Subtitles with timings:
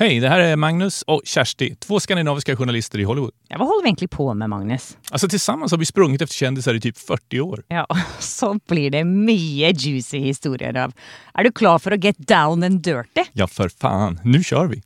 [0.00, 3.30] Hej, det här är Magnus och Kersti, två skandinaviska journalister i Hollywood.
[3.48, 4.98] Ja, vad håller vi egentligen på med, Magnus?
[5.10, 7.64] Alltså tillsammans har vi sprungit efter kändisar i typ 40 år.
[7.68, 7.86] Ja,
[8.18, 10.92] så blir det mycket juicy historier av.
[11.34, 13.24] Är du klar för att get down and dirty?
[13.32, 14.20] Ja, för fan.
[14.24, 14.82] Nu kör vi!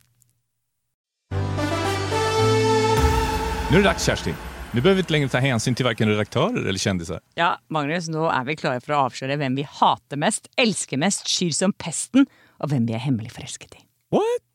[3.71, 4.33] Nu är det dags Kersti.
[4.71, 7.19] Nu behöver vi inte längre ta hänsyn till varken redaktörer eller kändisar.
[7.35, 11.29] Ja, Magnus, nu är vi klara för att avslöja vem vi hatar mest, älskar mest,
[11.29, 13.79] skyr som pesten och vem vi är hemligt förälskade i.
[14.11, 14.54] What?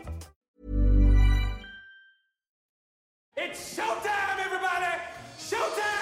[3.51, 4.95] It's showtime, everybody!
[5.37, 6.01] Showtime!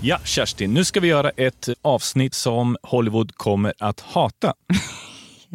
[0.00, 4.54] Ja, Kerstin, nu ska vi göra ett avsnitt som Hollywood kommer att hata.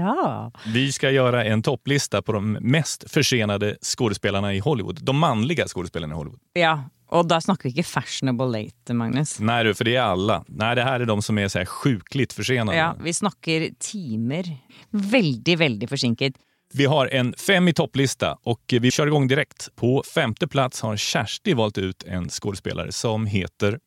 [0.01, 0.51] Ja.
[0.65, 4.99] Vi ska göra en topplista på de mest försenade skådespelarna i Hollywood.
[5.03, 6.39] De manliga skådespelarna i Hollywood.
[6.53, 9.39] ja, och då snackar vi inte fashionable late, Magnus.
[9.39, 10.43] Nej du, för det är alla.
[10.47, 12.77] Nej, det här är de som är så här sjukligt försenade.
[12.77, 14.57] Ja, vi snackar timer.
[14.89, 16.33] Väldigt, väldigt försinkat.
[16.73, 19.69] Vi har en fem i topplista och vi kör igång direkt.
[19.75, 23.79] På femte plats har Kersti valt ut en skådespelare som heter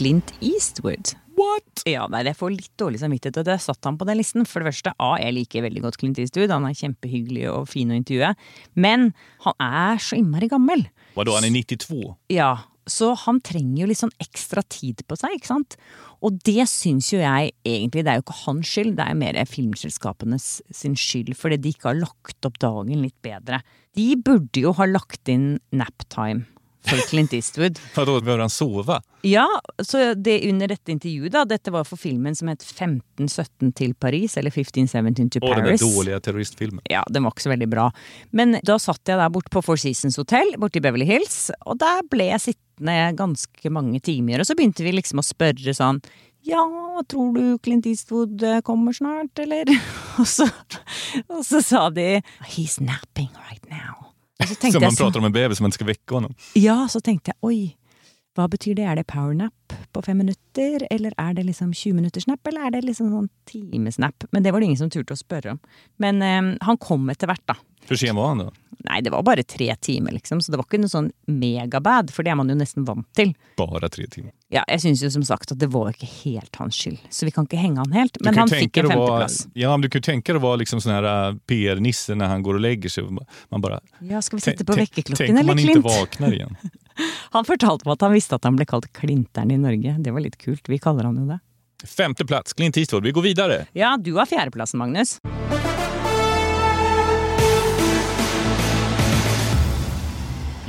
[0.00, 1.10] Clint Eastwood.
[1.36, 1.82] What?
[1.84, 4.46] Ja, nei, det får litt dårlig samvittighet at jeg satte han på den listen.
[4.48, 6.48] For det første, A, jeg liker veldig godt Clint Eastwood.
[6.54, 8.30] Han er kjempehyggelig og fin å intervjue.
[8.80, 9.10] Men
[9.44, 10.86] han er så innmari gammel.
[11.18, 12.14] Vadå, han är 92?
[12.32, 12.54] Ja,
[12.88, 15.76] så han trenger jo litt sånn ekstra tid på seg, ikke sant?
[16.24, 19.40] Og det syns jo jeg egentlig, det er jo ikke hans skyld, det er mer
[19.50, 20.48] filmselskapenes
[20.80, 23.60] sin skyld, fordi de ikke har lagt opp dagen litt bedre.
[23.96, 26.48] De burde jo ha lagt inn naptime
[26.86, 27.78] for Clint Eastwood.
[27.96, 29.02] Vadå, behöver han sova?
[29.22, 29.46] Ja,
[29.82, 34.36] så det under dette intervjuet da, dette var for filmen som het 1517 til Paris,
[34.40, 35.80] eller 1517 to Åh, den där Paris.
[35.96, 36.80] dåliga terroristfilmen.
[36.90, 37.90] Ja, den var ikke så veldig bra.
[38.30, 41.78] Men da satt jeg der borte på Four Seasons Hotel borte i Beverly Hills, og
[41.82, 44.40] der ble jeg sittende ganske mange timer.
[44.40, 46.00] Og så begynte vi liksom å spørre sånn
[46.48, 46.62] ja,
[47.12, 49.68] tror du Clint Eastwood eh, kommer snart, eller?
[50.20, 50.46] Og så,
[51.28, 54.09] og så sa de He's napping right now.
[54.72, 56.34] Som man pratar om en bebis som man inte ska väcka honom.
[56.52, 57.76] ja, så tenkte jeg oi,
[58.40, 58.86] hva betyr det?
[58.88, 59.54] Er det powernap
[59.94, 63.28] på fem minutter, eller er det liksom 20 minutters nap, eller er det liksom sånn
[63.50, 64.24] timesnap?
[64.32, 65.60] Men det var det ingen som turte å spørre om.
[66.02, 67.56] Men eh, han kom etter hvert, da.
[67.88, 68.50] Hur sen var han då?
[68.84, 72.24] Nei, det var bare tre timer, liksom, så det var ikke noe sånn megabad, for
[72.24, 73.32] det er man jo nesten vant til.
[73.60, 74.32] Bara tre timmar.
[74.52, 77.34] Ja, jeg syns jo som sagt at det var ikke helt hans skyld, så vi
[77.34, 78.16] kan ikke henge han helt.
[78.24, 79.48] Men han ju tänka en att femteplass.
[79.54, 82.26] Ja, men du kan ju tänka dig att vara liksom sån här äh, PR-nisse när
[82.26, 83.04] han går och lägger sig.
[83.48, 83.80] Man bara...
[84.00, 85.84] Ja, skal vi sette på tänk- vekkerklokken, Tänk om eller man inte Klint?
[85.86, 86.56] vaknar igen.
[87.36, 89.96] Han fortalte meg at han visste at han ble kalt Klinteren i Norge.
[89.98, 90.68] Det var litt kult.
[90.68, 91.40] Vi kaller han jo det.
[91.86, 93.04] Femte plats, Clint Eastwood.
[93.08, 93.64] Vi går vidare.
[93.72, 95.18] Ja, du har fjerdeplassen, Magnus.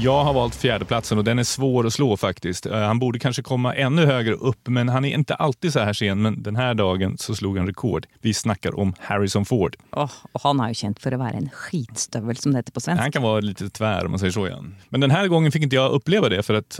[0.04, 2.66] Jag har valt fjärdeplatsen och den är svår att slå faktiskt.
[2.66, 5.94] Eh, Han borde kanske komma ännu högre upp, men han är inte alltid så här
[5.94, 6.22] sen.
[6.22, 8.08] Men den här dagen så slog han rekord.
[8.22, 9.76] Vi snackar om Harrison Ford.
[9.92, 12.82] Åh, og han er jo kjent for å være en skitstøvel, som det heter på
[12.82, 13.02] svensk.
[13.02, 14.76] Han kan vara lite tvär om man säger så igen.
[14.90, 16.80] Men den här gången fick inte jag uppleva det för att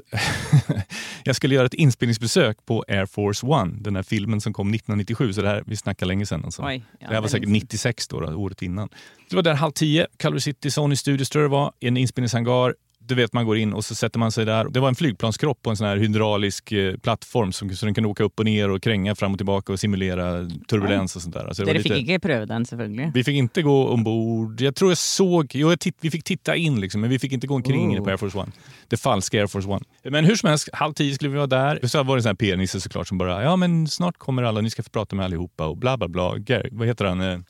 [1.24, 5.34] jag skulle göra ett inspelningsbesök på Air Force One, den här filmen som kom 1997.
[5.34, 6.46] Så det här, vi snackar länge sedan.
[6.46, 6.64] Alltså.
[6.66, 7.68] Oj, ja, det här var säkert länge sedan.
[7.68, 8.90] 96 då, då, året innan.
[9.30, 11.98] Det var där halv tio, Culver City, Sony Studios tror jag det var, i en
[11.98, 12.74] inspelningshangar.
[13.08, 14.70] Du vet, man går in och så sätter man sig där.
[14.70, 18.10] Det var en flygplanskropp på en sån här hydraulisk eh, plattform som, så den kunde
[18.10, 21.46] åka upp och ner och kränga fram och tillbaka och simulera turbulens och sånt där.
[21.46, 23.12] Alltså det fikk lite- ikke prøve den, selvfølgelig.
[23.14, 24.62] vi fick inte gå ombord.
[24.62, 27.32] Jag tror jag såg, jo, jag titt, vi fick titta in liksom, men vi fick
[27.32, 27.92] inte gå omkring Oh.
[27.94, 28.52] inne på Air Force One.
[28.88, 29.86] Det falska Air Force One.
[30.04, 31.80] Men hur som helst, halv tio skulle vi vara där.
[31.88, 34.62] Så var det en sån här PR-nisse såklart som bara, ja men snart kommer alla,
[34.62, 36.38] ni ska få prata med allihopa och bla bla bla.
[36.38, 37.46] Gary, vad heter han?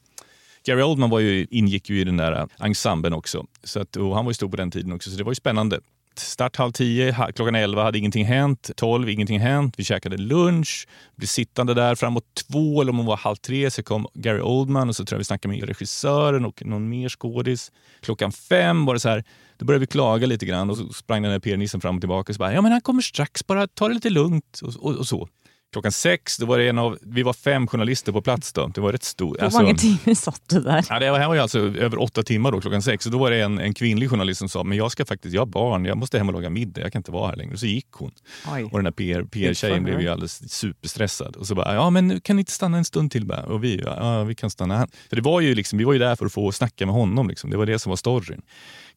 [0.66, 3.46] Gary Oldman var ju, ingick ju i den där ensemblen också.
[3.64, 5.36] Så att, och han var ju stor på den tiden också, så det var ju
[5.36, 5.80] spännande.
[6.16, 9.74] start halv tio, klockan elva hade ingenting hänt, tolv ingenting hänt.
[9.78, 13.84] Vi käkade lunch, blev sittande där framåt två eller om hon var halv tre så
[13.84, 17.72] kom Gary Oldman och så tror jag vi snackade med regissören och någon mer skådis.
[18.02, 19.24] Klockan fem var det så här,
[19.58, 22.32] då började vi klaga lite grann och så sprang den där PR-nissen fram och tillbaka
[22.32, 24.96] och så bara, ja men han kommer strax, bara ta det lite lugnt och, och,
[24.96, 25.30] och så.
[25.72, 28.68] Klockan sex, då var det en av, vi var fem journalister på plats då.
[28.68, 29.42] Det var rätt stort.
[29.42, 30.86] Hur många timmar satt du där?
[30.90, 33.06] Ja, det var- här var ju alltså över åtta timmar då, klockan sex.
[33.06, 35.42] Och då var det en, en kvinnlig journalist som sa, men jag ska faktiskt, jag
[35.42, 37.54] har barn, jag måste hem och laga middag, jag kan inte vara här längre.
[37.54, 38.12] Och så gick hon.
[38.54, 38.64] Oj.
[38.64, 41.36] Och den där PR, PR-tjejen for blev ju alldeles superstressad.
[41.36, 43.44] Och så bara, ja men kan ni inte stanna en stund till bara?
[43.44, 44.88] Och vi, ja, vi kan stanna här.
[45.10, 47.28] För det var ju liksom, vi var ju där för att få snacka med honom.
[47.30, 47.50] Liksom.
[47.50, 48.42] Det var det som var storyn.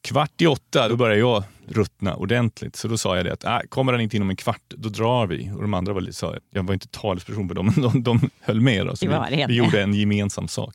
[0.04, 2.76] Kvart i åtta, då började jag ruttna ordentligt.
[2.76, 5.26] Så då sa jag det att, äh, kommer han inte inom en kvart, då drar
[5.26, 5.50] vi.
[5.56, 8.30] Och de andra var lite, sa, jag var inte talesperson för dem, men de, de
[8.40, 8.86] höll med.
[8.86, 8.96] Då.
[8.96, 10.74] Så vi, vi gjorde en gemensam sak.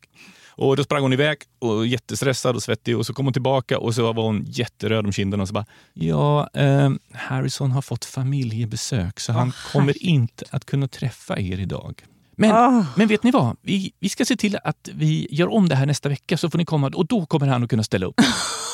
[0.49, 3.95] Och då sprang hon iväg och jättestressad och svettig och så kom hon tillbaka och
[3.95, 9.19] så var hon jätteröd om kinderna och så bara Ja, eh, Harrison har fått familjebesök
[9.19, 12.03] så han kommer inte att kunna träffa er idag.
[12.35, 12.85] Men, Åh.
[12.95, 13.57] men vet ni vad?
[13.61, 16.57] Vi, vi ska se till att vi gör om det här nästa vecka så får
[16.57, 18.21] ni komma och då kommer han att kunna ställa upp.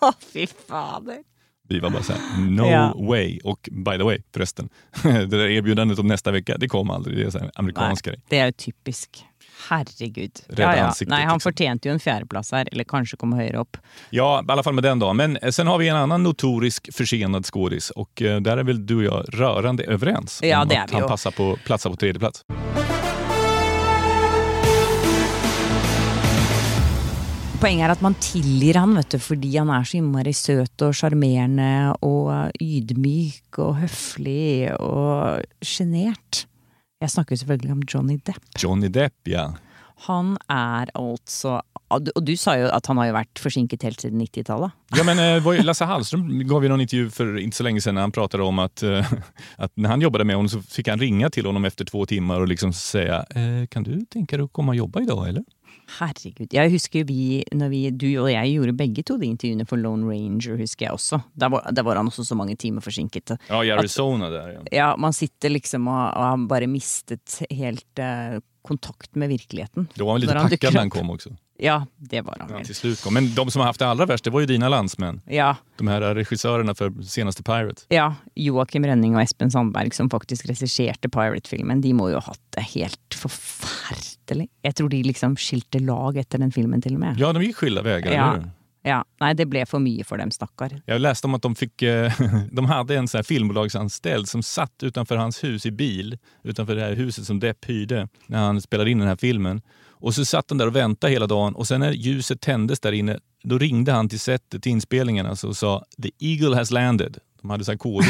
[0.32, 1.18] Fy fader.
[1.68, 2.94] Vi var bara så här, no Ja.
[2.98, 3.38] way.
[3.44, 4.68] Och by the way, förresten,
[5.02, 7.16] det där erbjudandet om nästa vecka, det kom aldrig.
[7.16, 8.20] Det är så här amerikansk grej.
[8.28, 9.24] det är ju typisk.
[9.68, 10.32] Herregud.
[10.48, 11.52] Rädda ansiktet, Nej, han liksom.
[11.52, 13.76] förtjänade ju en fjärdeplats här, eller kanske komma högre upp.
[14.10, 15.16] Ja, i alla fall med den dagen.
[15.16, 18.86] Men eh, sen har vi en annan notorisk försenad skådis och eh, där är väl
[18.86, 22.44] du och jag rörande överens Ja, om att han passar på platsa på tredje plats.
[27.60, 30.94] Poenget er at man tilgir han, vet du, fordi han er så innmari søt og
[30.96, 36.46] sjarmerende og ydmyk og høflig og sjenert.
[37.04, 38.40] Jeg snakker selvfølgelig om Johnny Depp.
[38.60, 39.50] Johnny Depp, ja.
[40.06, 41.58] Han er altså
[41.90, 44.70] Og du- sa jo at han har jo vært forsinket helt siden 90-tallet.
[44.96, 47.94] Ja, men eh, ju Lasse Hallström gav ju någon intervju för inte så länge sedan
[47.94, 49.12] när han pratade om att, eh,
[49.56, 52.40] att när han jobbade med honom så fick han ringa till honom efter två timmar
[52.40, 55.44] och liksom säga eh, Kan du tänka dig att komma och jobba idag eller?
[55.98, 56.52] Herregud.
[56.54, 60.06] Jeg husker vi, når vi, du og jeg gjorde begge to de intervjuene for Lone
[60.06, 61.20] Ranger, husker jeg også.
[61.40, 63.36] Der var, der var han også så mange timer forsinket.
[63.48, 64.48] Ja, i Arizona där.
[64.52, 64.60] Ja.
[64.72, 69.88] Ja, man sitter liksom og, og har bare mistet helt eh, kontakt med virkeligheten.
[69.94, 71.30] Då var han lite han packad när han kom också.
[71.62, 72.64] Ja, det var han vel.
[72.66, 73.14] till slut kom.
[73.14, 75.20] Men de som har haft det allra värst, det var ju dina landsmän.
[75.26, 77.82] Ja, De här regissörerna för senaste Pirate.
[77.88, 78.14] ja.
[78.34, 82.62] Joakim Rønning og Espen Sandberg, som faktisk regisserte Pirate-filmen, de må jo ha hatt det
[82.74, 83.14] helt
[83.64, 84.48] forferdelig.
[84.62, 87.18] Jeg tror de liksom skilte lag etter den filmen, til og med.
[87.20, 88.30] Ja, de gick skilda vägar, Ja.
[88.32, 88.50] eller hur?
[88.82, 90.80] Ja, Nei, det ble for mye for dem, stakkar.
[90.86, 92.12] Jag läste om att de, fick, eh,
[92.52, 96.80] de hade en så här filmbolagsanställd som satt utanför hans hus i bil, utanför det
[96.82, 99.60] här huset som Depp hyrde när han spelade in den här filmen.
[100.00, 102.92] Och så satt han där och väntade hela dagen och sen när ljuset tändes där
[102.92, 107.18] inne, då ringde han till setet, till inspelningen alltså, och sa “The Eagle has landed”.
[107.42, 108.04] De hade så här kodord.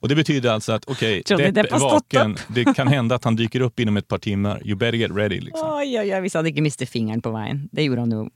[0.00, 3.24] Och det betyder alltså att okej, Johnny Depp Depp är vaken, det kan hända att
[3.24, 4.62] han dyker upp inom ett par timmar.
[4.66, 5.40] You better get ready.
[5.40, 5.68] Liksom.
[5.68, 7.68] Oi, oi, oi, hvis han ikke mistet fingeren på veien.
[7.72, 8.30] Det gjorde han i-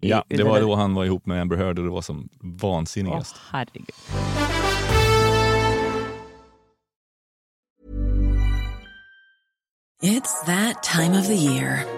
[0.00, 3.36] Ja, det var då han var ihop med Amber Heard och det var som vansinnigast.
[3.50, 3.90] herregud.
[10.02, 11.97] It's that time of the year.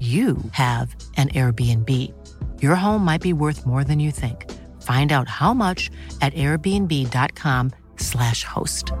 [0.00, 2.12] you have an Airbnb.
[2.60, 4.44] Your home might be worth more than you think.
[4.82, 8.92] Find out how much at airbnb.com/slash host.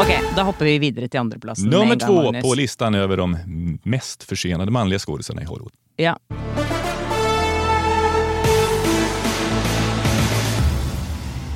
[0.00, 1.68] Ok, da hopper vi videre til andreplassen.
[1.68, 2.42] med Nummer två Magnus.
[2.42, 3.36] på listan över de
[3.84, 5.72] mest försenade manliga skådisarna i Hollywood.
[5.96, 6.16] Ja.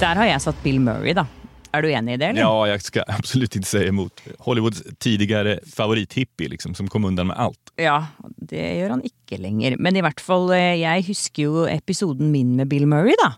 [0.00, 1.26] Der har jeg satt Bill Murray, da.
[1.74, 2.40] Er du enig i det, eller?
[2.40, 4.22] Ja, jag ska absolut inte säga emot.
[4.38, 7.72] Hollywoods tidigare favorithippie liksom, som kom undan med allt.
[7.76, 9.76] Ja, det gjør han ikke lenger.
[9.78, 13.32] Men i hvert fall, eh, jeg husker jo episoden min med Bill Murray, da.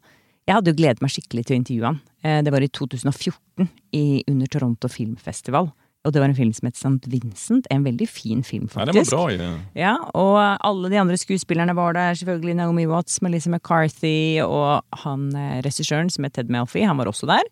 [0.46, 2.00] Jeg hadde jo gledet meg skikkelig til å intervjue han.
[2.22, 5.72] Eh, Det var i 2014, i, under Toronto Filmfestival.
[6.06, 7.08] Og det var en film som het St.
[7.10, 7.66] Vincent.
[7.74, 9.10] En veldig fin film, Ja, faktisk.
[9.10, 9.60] den var bra ju.
[9.74, 12.14] Ja, og alle de andre skuespillerne var der.
[12.14, 17.06] Selvfølgelig Naomi Watts, Melissa McCarthy og han eh, regissøren som het Ted Melfi, han var
[17.10, 17.42] også der.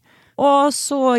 [0.40, 1.14] Og så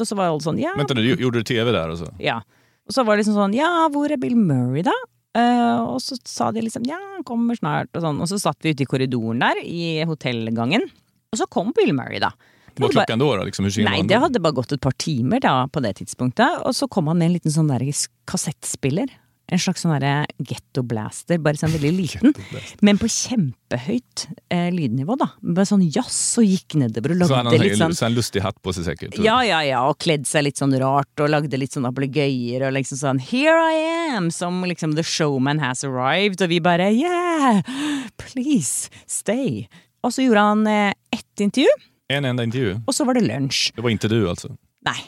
[0.00, 1.88] og så var alle sånn ja, Vänta nu, gjorde du tv där?
[1.88, 2.08] Och så?
[2.18, 2.40] ja.
[2.88, 4.94] Og så var det liksom sånn ja, hvor er Bill Murray, da?
[5.38, 8.18] Eh, og så sa de liksom ja, han kommer snart, og sånn.
[8.20, 10.88] Og så satt vi ute i korridoren der, i hotellgangen.
[11.32, 12.32] Og så kom Bill Murray, da.
[12.74, 13.36] Vad var bara- klockan då?
[13.36, 13.44] då?
[13.44, 14.20] Liksom, hur var han det då?
[14.20, 16.66] hadde bare gått et par da, på det tidspunktet.
[16.66, 17.84] Og så kom han med en liten sånn der
[18.26, 19.08] kassettspiller.
[19.52, 22.32] En slags sånn derre getto blaster, bare sånn veldig liten.
[22.80, 25.26] Men på kjempehøyt eh, lydnivå, da.
[25.44, 28.40] Bare sånn jazz og gikk nedover og Så han lagde litt sånn så han lustig
[28.46, 29.18] hatt på sig säkert.
[29.20, 32.72] ja, ja, ja, og kledd seg litt sånn rart og lagde litt sånn ablegøyer og
[32.78, 34.30] liksom sånn Here I am!
[34.32, 36.40] Som liksom The showman has arrived.
[36.40, 37.60] Og vi bare Yeah!
[38.16, 39.66] Please, stay.
[40.02, 41.68] Og så gjorde han eh, ett intervju,
[42.08, 42.80] En enda intervju.
[42.86, 43.72] og så var det lunsj.
[43.76, 44.56] Det var inte du alltså?
[44.84, 45.00] Nei.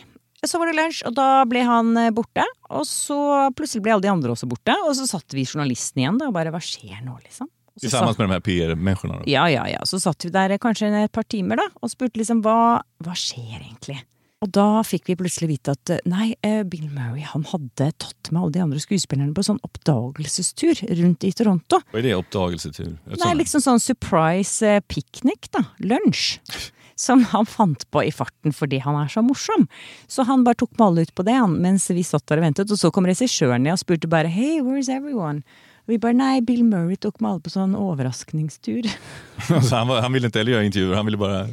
[0.47, 2.45] Så var det lunsj, og da ble han eh, borte.
[2.75, 3.19] Og så
[3.57, 4.77] plutselig ble alle de andre også borte.
[4.87, 7.51] Og så satt vi journalisten igjen da, og bare Hva skjer nå, liksom?
[7.81, 9.15] Tillsammans med de här PR-människorna?
[9.15, 9.23] då?
[9.27, 9.81] ja, ja, ja.
[9.85, 13.17] Så satt vi der eh, kanskje et par timer da, og spurte liksom hva, hva
[13.19, 13.99] skjer egentlig?
[14.45, 18.31] Og da fikk vi plutselig vite at eh, nei, eh, Bill Murray han hadde tatt
[18.31, 21.81] med alle de andre skuespillerne på sånn oppdagelsestur rundt i Toronto.
[21.93, 22.15] Vad är det?
[22.21, 22.99] Uppdagelsetur?
[23.09, 23.35] Det.
[23.41, 25.65] liksom sånn surprise eh, piknik, da.
[26.97, 29.67] Som han fant på i farten fordi han er så morsom.
[30.07, 32.49] Så han bare tok med alle ut på det han, mens vi satt der og
[32.49, 32.71] ventet.
[32.71, 35.43] Og så kom regissøren ned og spurte bare Hey, where's everyone?
[35.85, 38.89] Og vi bare nei, Bill Murray tok med alle på sånn overraskningstur.
[39.49, 41.47] så han, var, han ville inte heller göra intervjuer, han ville bara...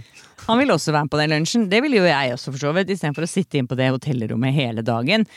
[0.47, 1.65] Han ville også være med på den lunsjen.
[1.69, 2.89] Det ville jo jeg også, for så vidt.
[2.89, 5.27] Istedenfor å sitte inn på det hotellrommet hele dagen.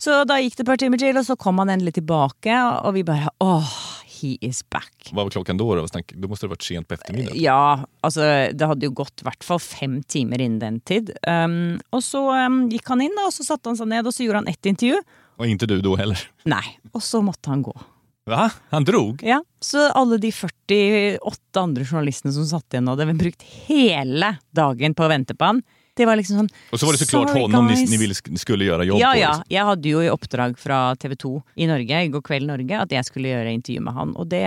[0.00, 2.96] Så da gikk det et par timer til, og så kom han endelig tilbake, og
[2.96, 3.74] vi bare åh,
[4.20, 5.10] he is back.
[5.12, 5.74] Vad var klockan då?
[5.74, 7.42] Då, Snack- då måste det varit sent på eftermiddagen.
[7.42, 8.20] Ja, altså
[8.52, 11.10] det hadde jo gått i hvert fall fem timer innen den tid.
[11.28, 14.24] Um, og så um, gikk han da, og så satte han seg ned, og så
[14.26, 15.02] gjorde han ett intervju.
[15.36, 16.18] Och inte du då heller.
[16.44, 16.78] Nei.
[16.92, 17.74] Og så måtte han gå.
[18.26, 18.50] Va?
[18.70, 19.22] Han drog?
[19.22, 24.94] Ja, Så alle de 48 andre journalistene som satt igjen og hadde brukt hele dagen
[24.96, 25.60] på å vente på han,
[25.96, 27.90] det var liksom sånn Och så var det såklart honom ni, guys.
[27.90, 29.18] ni ville, skulle göra jobb Ja, på.
[29.18, 29.28] ja.
[29.28, 29.44] liksom.
[29.48, 32.90] Jeg hadde jo i oppdrag fra TV 2 i Norge, i går kveld Norge, at
[32.90, 34.42] jeg skulle gjøre intervju med han, og det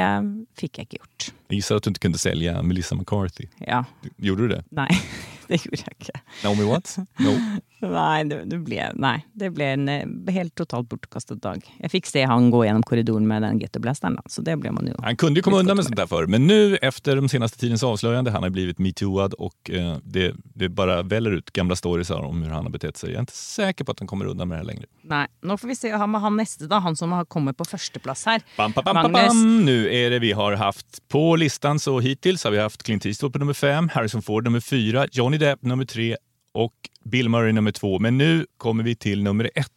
[0.60, 1.30] fikk jeg ikke gjort.
[1.48, 3.48] Jag gissar att du inte kunde sälja Melissa McCarthy.
[3.58, 3.86] Ja.
[4.18, 4.64] Gjorde du det?
[4.70, 4.90] Nei,
[5.48, 6.20] det gjorde jeg ikke.
[6.44, 6.98] Naomi Watts?
[6.98, 7.34] No.
[7.80, 11.62] Nei, det, det ble, nei, det ble en eh, helt totalt bortkastet dag.
[11.78, 14.90] Jeg fikk se han gå gjennom korridoren med den gettoblasteren, da, så det ble man
[14.90, 17.60] jo Han kunde ju komma undan med sånt där förr, men nu efter de senaste
[17.60, 22.10] tidens avslöjande, han har blivit metooad och eh, det, det bara väller ut gamla stories
[22.10, 23.10] om hur han har betett sig.
[23.10, 24.86] Jag är inte säker på att han kommer undan med det här längre.
[25.04, 26.80] Nei, nå får vi se han med han neste, da.
[26.80, 28.42] Han som har kommet på førsteplass her.
[28.58, 29.28] Bam, bam, bam, bam, Magnus.
[29.30, 29.66] bam.
[29.66, 33.34] Nu är det vi har haft på listan så hittills har vi haft Clint Eastwood
[33.34, 36.16] på nummer fem, Harrison Ford nummer fyra, Johnny Depp nummer tre
[36.54, 38.00] och Bill Murray nummer två.
[38.00, 39.72] Men nu kommer vi till nummer ett.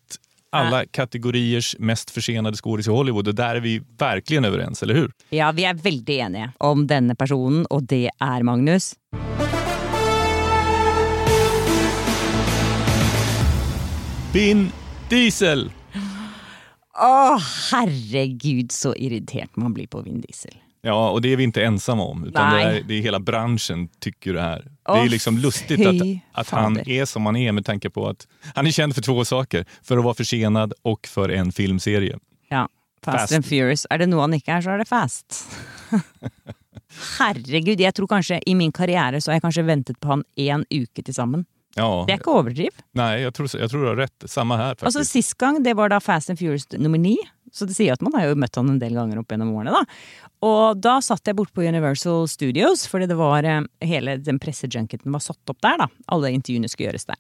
[0.52, 5.12] Alla kategoriers mest försenade skådis i Hollywood och där är vi verkligen överens, eller hur?
[5.29, 8.95] Ja, vi er veldig enige om denne personen, og det er Magnus.
[14.33, 14.73] Vin
[15.11, 15.71] Diesel!
[17.00, 17.38] Å,
[17.71, 20.52] herregud, så irritert man blir på Vin Diesel.
[20.82, 22.25] Ja, och det är vi inte ensamma om.
[22.25, 24.60] Utan det är, det är hela branschen tycker det här.
[24.60, 25.94] det Åh, är liksom lustigt att,
[26.32, 29.25] att han är som han är med tanke på att han är känd för två
[29.25, 29.64] saker.
[29.82, 32.18] För att vara försenad och för en filmserie.
[32.49, 32.68] Ja.
[33.04, 33.32] Fast, Fast.
[33.32, 33.87] and Furious.
[33.90, 35.46] Er det noe han ikke er, så er det Fast.
[37.18, 40.64] Herregud, jeg tror kanskje i min karriere så har jeg kanskje ventet på han én
[40.68, 41.46] uke til sammen.
[41.76, 42.70] Ja, Det er ikke overdriv.
[42.98, 44.24] nej, jag tror, jag tror du har rätt.
[44.26, 44.86] Samma här faktiskt.
[44.86, 47.16] Altså Sist gang det var da Fast and Furious nummer ni.
[47.52, 49.70] Så det sier at man har jo møtt han en del ganger opp gjennom årene.
[49.70, 49.84] da.
[50.42, 55.12] Og da satt jeg bort på Universal Studios, fordi det var eh, hele den pressejunketen
[55.12, 55.76] var satt opp der.
[55.78, 55.88] da.
[56.08, 57.18] Alle intervjuene skulle gjøres der.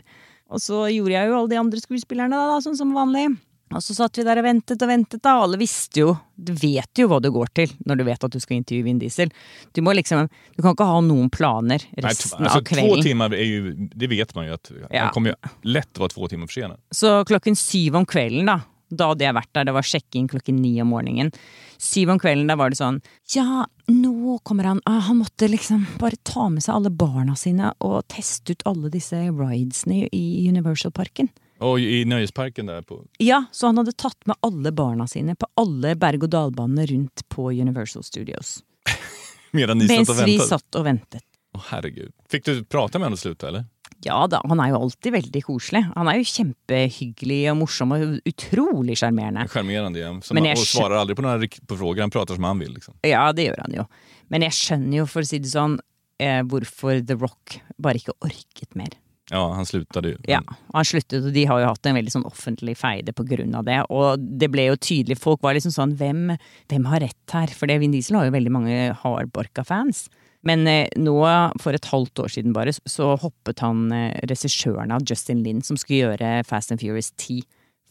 [0.50, 3.36] Og så gjorde jeg jo alle de andre skuespillerne da, da sånn som vanlig.
[3.74, 5.36] Og så satt vi der og ventet og ventet, da.
[5.44, 8.40] Alle visste jo Du vet jo hva du går til når du vet at du
[8.42, 9.30] skal intervjue Vin Diesel.
[9.72, 12.74] Du må liksom Du kan ikke ha noen planer Nej, resten t- alltså, av två
[12.74, 13.02] kvelden.
[13.02, 15.02] timmar är ju, det vet man ju att Ja.
[15.04, 16.80] han kommer ju lätt vara två timmar försenad.
[16.90, 18.60] Så klokken syv om kvelden, da.
[18.90, 21.30] Da hadde jeg vært der, det var sjekking klokken ni om morgenen.
[21.78, 23.00] Syv om kvelden, da var det sånn
[23.36, 27.70] Ja, nå kommer han ah, Han måtte liksom bare ta med seg alle barna sine
[27.80, 31.28] og teste ut alle disse ridesene i Universal-parken.
[31.60, 33.04] Och i nöjesparken där på...
[33.18, 38.02] Ja, så han hadde tatt med alle barna sine på alle berg-og-dal-banene rundt på Universal
[38.02, 38.62] Studios.
[39.50, 40.48] Medan ni satt Mens och vi väntade.
[40.48, 41.22] satt og ventet.
[41.54, 42.12] Åh, herregud.
[42.30, 43.64] Fick du prata med honom och sluta eller?
[44.02, 45.82] Ja da, han er jo alltid veldig koselig.
[45.92, 49.44] Han er jo kjempehyggelig og morsom og utrolig sjarmerende.
[49.52, 50.14] Charmerande ja.
[50.22, 52.00] Som, Men jag och svarar aldrig på några på frågor.
[52.00, 52.74] Han pratar som han vill.
[52.74, 52.94] Liksom.
[53.02, 53.84] Ja, det gjør han jo.
[54.28, 55.76] Men jeg skjønner jo, for å si det sånn,
[56.22, 58.96] eh, hvorfor The Rock bare ikke orket mer.
[59.30, 60.16] Ja, han slutade ju.
[60.22, 63.54] Ja, han slutade och de har ju haft en väldigt sånn offentlig feide på grund
[63.56, 63.82] av det.
[63.82, 66.36] Och det blev ju tydligt, folk var liksom sånn, vem,
[66.68, 67.46] vem har rätt här?
[67.46, 70.10] För det, Vin Diesel har ju väldigt många hardbarka-fans.
[70.42, 71.20] Men eh, nå,
[71.60, 75.76] for et halvt år siden bare, så hoppet han eh, regissøren av Justin Lin, som
[75.76, 77.42] skulle gjøre Fast and Furious 10,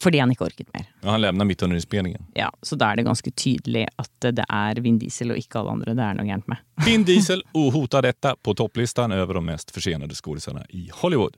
[0.04, 0.86] fordi han ikke orket mer.
[1.02, 2.26] Ja, han lämnar mitt under inspelningen.
[2.36, 5.72] Ja, Så da er det ganske tydelig at det er Vin Diesel og ikke alle
[5.78, 6.58] andre det er noe gærent med.
[6.86, 11.36] Vin Diesel hotar detta på topplistan över de mest försenade skådisarna i Hollywood.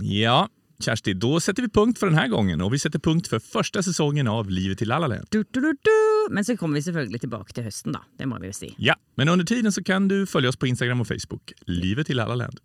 [0.00, 0.48] Ja,
[0.84, 3.82] Kersti, då sätter vi punkt för den här gången och vi sätter punkt för första
[3.82, 5.26] säsongen av Livet i La La Land.
[5.30, 6.34] Du, du, du, du.
[6.34, 8.02] Men så kommer vi selvfølgelig tilbake til høsten, da.
[8.18, 8.74] Det må vi jo si.
[8.78, 11.52] Ja, men under tiden så kan du följa oss på Instagram och Facebook.
[11.66, 12.60] Livet i La La Land.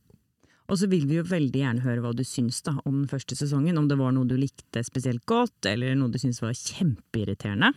[0.67, 3.37] Og så vil vi jo veldig gjerne høre hva du syns da om den første
[3.39, 3.77] sesongen.
[3.79, 7.71] Om det var noe du likte spesielt godt, eller noe du syns var kjempeirriterende.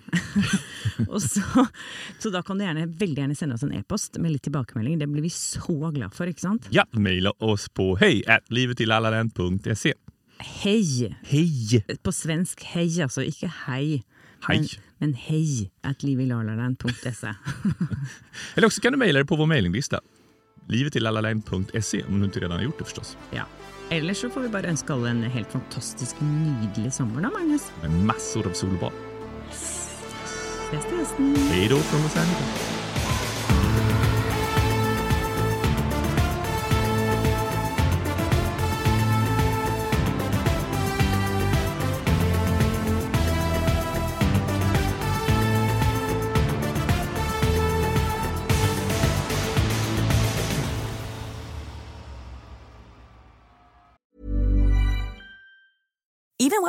[1.13, 1.67] og så,
[2.19, 4.99] så da kan du gjerne, veldig gjerne sende oss en e-post med litt tilbakemelding.
[4.99, 6.67] Det blir vi så glad for, ikke sant?
[6.75, 9.95] Ja, mejla oss på hej livetilalaland.se.
[10.41, 11.15] Hei!
[11.31, 11.83] Hej!
[12.03, 13.23] På svensk hei, altså.
[13.23, 14.01] Ikke hei.
[14.49, 14.65] Hej.
[14.65, 14.69] Men,
[14.99, 17.35] men hei at livilalaren.se.
[18.57, 20.01] Eller också kan du mejla dig på vår mejlinglista.
[20.71, 23.17] livetilalaland.se om du inte redan har gjort det förstås.
[23.31, 23.43] Ja.
[23.91, 27.63] Ellers så får vi bare ønske alle en helt fantastisk nydelig sommer, da, Magnus.
[27.83, 28.93] Med massor av sol och bad.
[30.71, 31.37] Ses til høsten.
[31.51, 33.00] Hej då från Los Angeles.